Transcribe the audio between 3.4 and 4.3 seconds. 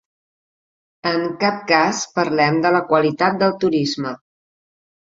del turisme.